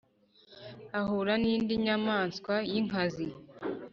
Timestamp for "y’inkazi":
2.71-3.27